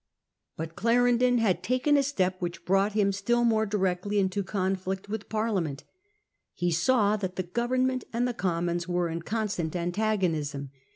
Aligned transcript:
But 0.57 0.75
Clarendon 0.75 1.37
had 1.37 1.61
taken 1.61 1.95
a 1.95 2.01
step 2.01 2.37
which 2.41 2.65
brought 2.65 2.93
him 2.93 3.09
Proposes 3.09 3.19
a 3.21 3.21
still 3.23 3.45
more 3.45 3.67
directly 3.67 4.17
into 4.17 4.41
conflict 4.43 5.09
with 5.09 5.29
Parliament, 5.29 5.81
dissolution. 5.83 6.53
He 6.55 6.71
saw 6.71 7.15
that 7.17 7.35
the 7.35 7.43
Government 7.43 8.05
and 8.11 8.27
the 8.27 8.33
Commons 8.33 8.87
were 8.87 9.09
in 9.09 9.21
constant 9.21 9.75
antagonism. 9.75 10.71